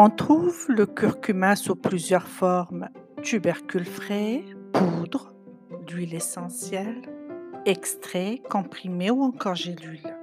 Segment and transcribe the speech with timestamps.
[0.00, 2.88] On trouve le curcuma sous plusieurs formes
[3.20, 5.34] tubercule frais, poudre,
[5.88, 7.02] d'huile essentielle,
[7.66, 10.16] extrait, comprimé ou encore gélule.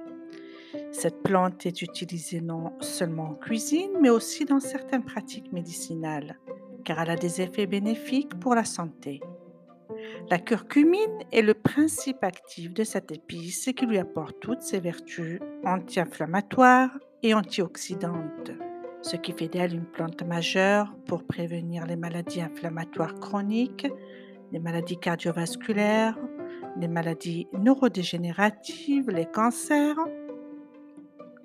[0.92, 6.38] Cette plante est utilisée non seulement en cuisine, mais aussi dans certaines pratiques médicinales,
[6.82, 9.20] car elle a des effets bénéfiques pour la santé.
[10.30, 15.38] La curcumine est le principe actif de cette épice qui lui apporte toutes ses vertus
[15.66, 18.52] anti-inflammatoires et antioxydantes
[19.06, 23.86] ce qui fait d'elle une plante majeure pour prévenir les maladies inflammatoires chroniques,
[24.50, 26.18] les maladies cardiovasculaires,
[26.76, 29.96] les maladies neurodégénératives, les cancers.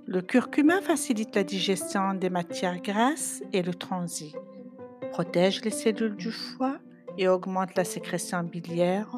[0.08, 4.36] Le curcuma facilite la digestion des matières grasses et le transit,
[5.12, 6.80] protège les cellules du foie
[7.20, 9.12] et augmente la sécrétion biliaire.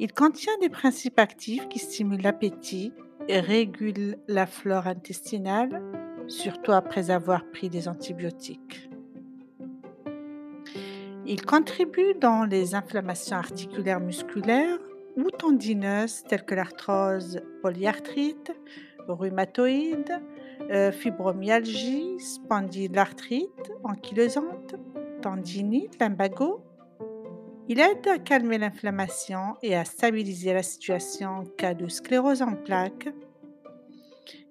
[0.00, 2.92] Il contient des principes actifs qui stimulent l'appétit
[3.28, 8.88] et régulent la flore intestinale surtout après avoir pris des antibiotiques.
[11.26, 14.78] Il contribue dans les inflammations articulaires musculaires
[15.16, 18.52] ou tendineuses telles que l'arthrose polyarthrite,
[19.08, 20.20] rhumatoïde,
[20.70, 24.74] euh, fibromyalgie, spondylarthrite ankylosante,
[25.22, 26.62] tendinite, lumbago.
[27.68, 32.54] Il aide à calmer l'inflammation et à stabiliser la situation en cas de sclérose en
[32.54, 33.08] plaques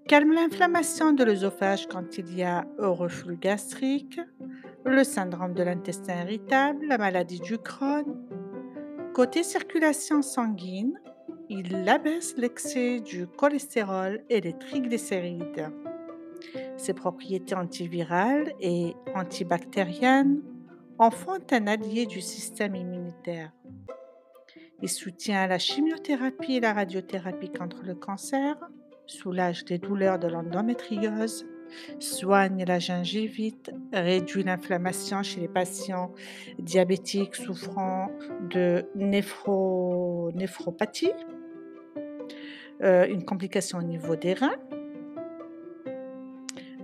[0.08, 4.20] Calme l'inflammation de l'œsophage quand il y a reflux gastrique,
[4.84, 8.04] le syndrome de l'intestin irritable, la maladie du Crohn.
[9.14, 11.00] Côté circulation sanguine,
[11.50, 15.72] il abaisse l'excès du cholestérol et les triglycérides.
[16.76, 20.42] Ses propriétés antivirales et antibactériennes
[21.00, 23.54] en font un allié du système immunitaire.
[24.82, 28.58] Il soutient la chimiothérapie et la radiothérapie contre le cancer,
[29.06, 31.46] soulage les douleurs de l'endométriose,
[32.00, 36.14] soigne la gingivite, réduit l'inflammation chez les patients
[36.60, 38.12] diabétiques souffrant
[38.50, 41.12] de néphropathie,
[42.82, 44.58] euh, une complication au niveau des reins,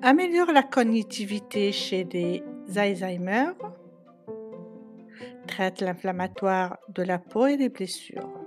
[0.02, 2.44] améliore la cognitivité chez les
[2.76, 3.52] Alzheimer,
[5.48, 8.39] traite l'inflammatoire de la peau et les blessures.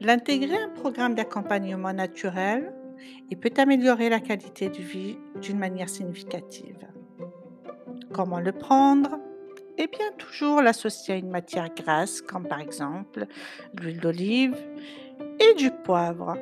[0.00, 2.72] L'intégrer à un programme d'accompagnement naturel
[3.30, 6.86] et peut améliorer la qualité de vie d'une manière significative.
[8.12, 9.18] Comment le prendre?
[9.76, 13.26] Eh bien, toujours l'associer à une matière grasse, comme par exemple
[13.78, 14.56] l'huile d'olive
[15.38, 16.36] et du poivre,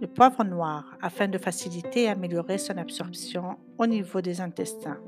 [0.00, 4.98] le poivre noir, afin de faciliter et améliorer son absorption au niveau des intestins.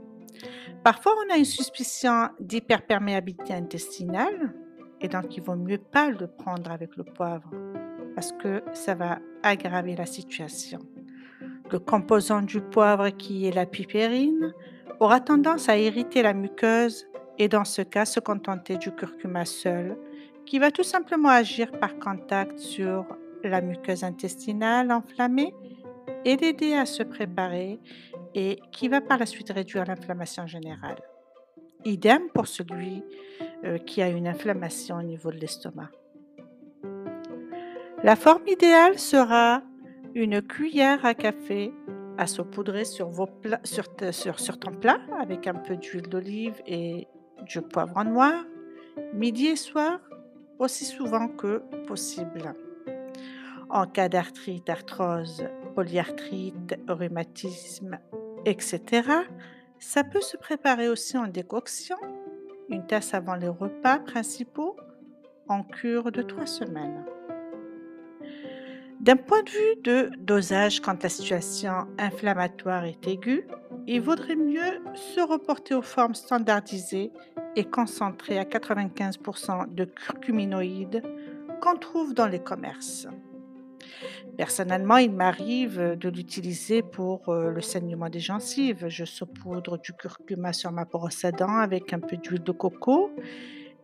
[0.84, 4.54] Parfois, on a une suspicion d'hyperperméabilité intestinale,
[5.00, 7.50] et donc il vaut mieux pas le prendre avec le poivre
[8.14, 10.80] parce que ça va aggraver la situation.
[11.70, 14.52] Le composant du poivre qui est la pipérine
[14.98, 17.06] aura tendance à irriter la muqueuse
[17.38, 19.96] et dans ce cas se contenter du curcuma seul
[20.44, 23.06] qui va tout simplement agir par contact sur
[23.44, 25.54] la muqueuse intestinale enflammée
[26.24, 27.80] et l'aider à se préparer
[28.34, 31.00] et qui va par la suite réduire l'inflammation générale.
[31.84, 33.02] Idem pour celui
[33.64, 35.90] euh, qui a une inflammation au niveau de l'estomac.
[38.02, 39.62] La forme idéale sera
[40.14, 41.72] une cuillère à café
[42.18, 43.28] à saupoudrer sur, vos
[43.64, 47.06] sur, sur, ton plat avec un peu d'huile d'olive et
[47.46, 48.44] du poivre noir,
[49.14, 50.00] midi et soir,
[50.58, 52.54] aussi souvent que possible.
[53.70, 57.98] En cas d'arthrite, arthrose, polyarthrite, rhumatisme,
[58.44, 59.02] etc.,
[59.80, 61.96] ça peut se préparer aussi en décoction,
[62.68, 64.76] une tasse avant les repas principaux,
[65.48, 67.04] en cure de trois semaines.
[69.00, 73.46] D'un point de vue de dosage quand la situation inflammatoire est aiguë,
[73.86, 77.10] il vaudrait mieux se reporter aux formes standardisées
[77.56, 81.02] et concentrées à 95% de curcuminoïdes
[81.62, 83.08] qu'on trouve dans les commerces.
[84.36, 88.88] Personnellement, il m'arrive de l'utiliser pour euh, le saignement des gencives.
[88.88, 93.10] Je saupoudre du curcuma sur ma brosse à dents avec un peu d'huile de coco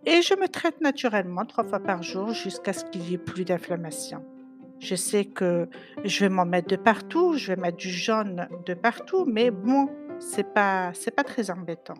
[0.07, 3.45] et je me traite naturellement trois fois par jour jusqu'à ce qu'il n'y ait plus
[3.45, 4.25] d'inflammation.
[4.79, 5.69] Je sais que
[6.05, 9.89] je vais m'en mettre de partout, je vais mettre du jaune de partout, mais bon,
[10.21, 11.99] c'est pas, c'est pas très embêtant.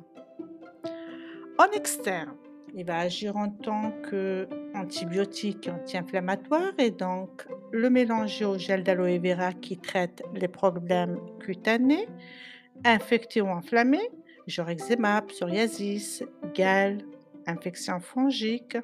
[1.59, 2.37] En externe,
[2.77, 9.19] il va agir en tant qu'antibiotique et anti-inflammatoire et donc le mélanger au gel d'aloe
[9.19, 12.07] vera qui traite les problèmes cutanés,
[12.85, 14.11] infectés ou enflammés,
[14.47, 16.23] genre eczéma, psoriasis,
[16.55, 16.99] gale,
[17.47, 18.77] infection fongique.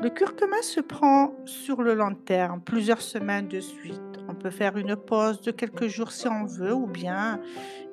[0.00, 3.98] Le curcuma se prend sur le long terme, plusieurs semaines de suite.
[4.28, 7.40] On peut faire une pause de quelques jours si on veut ou bien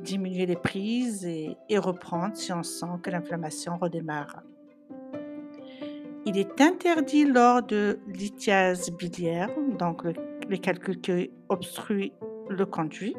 [0.01, 4.43] diminuer les prises et reprendre si on sent que l'inflammation redémarre.
[6.27, 10.13] Il est interdit lors de lithiase biliaire, donc le,
[10.49, 12.13] les calculs qui obstruent
[12.49, 13.15] le conduit.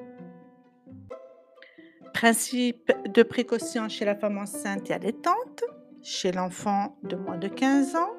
[2.12, 5.62] Principe de précaution chez la femme enceinte et allaitante,
[6.02, 8.16] chez l'enfant de moins de 15 ans,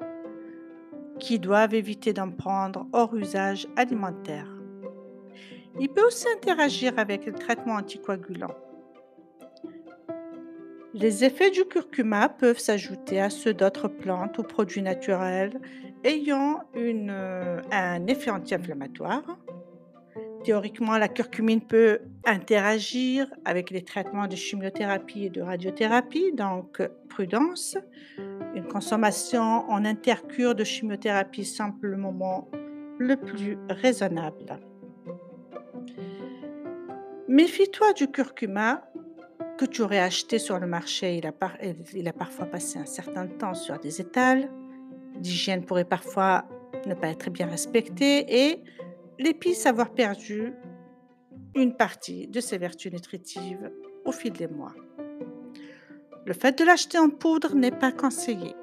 [1.18, 4.48] qui doivent éviter d'en prendre hors usage alimentaire.
[5.78, 8.54] Il peut aussi interagir avec le traitement anticoagulant.
[10.94, 15.60] Les effets du curcuma peuvent s'ajouter à ceux d'autres plantes ou produits naturels
[16.02, 19.38] ayant euh, un effet anti-inflammatoire.
[20.44, 26.80] Théoriquement, la curcumine peut interagir avec les traitements de chimiothérapie et de radiothérapie, donc
[27.10, 27.76] prudence.
[28.54, 32.48] Une consommation en intercure de chimiothérapie semble le moment
[32.98, 34.58] le plus raisonnable.
[37.28, 38.87] Méfie-toi du curcuma
[39.58, 41.16] que tu aurais acheté sur le marché.
[41.18, 41.56] Il a, par-
[41.94, 44.48] il a parfois passé un certain temps sur des étals.
[45.22, 46.44] L'hygiène pourrait parfois
[46.86, 48.62] ne pas être bien respectée et
[49.18, 50.54] l'épice avoir perdu
[51.56, 53.70] une partie de ses vertus nutritives
[54.04, 54.74] au fil des mois.
[56.24, 58.54] Le fait de l'acheter en poudre n'est pas conseillé.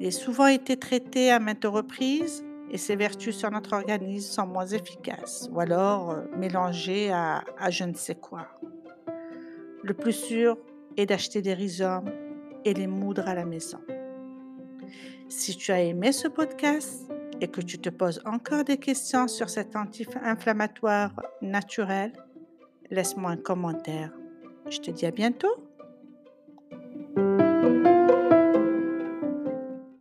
[0.00, 4.46] Il a souvent été traité à maintes reprises et ses vertus sur notre organisme sont
[4.46, 8.48] moins efficaces ou alors euh, mélangées à, à je ne sais quoi.
[9.84, 10.56] Le plus sûr
[10.96, 12.10] est d'acheter des rhizomes
[12.64, 13.80] et les moudre à la maison.
[15.28, 19.50] Si tu as aimé ce podcast et que tu te poses encore des questions sur
[19.50, 22.14] cet anti-inflammatoire naturel,
[22.90, 24.10] laisse-moi un commentaire.
[24.70, 25.63] Je te dis à bientôt.